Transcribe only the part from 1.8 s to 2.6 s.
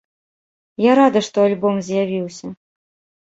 з'явіўся.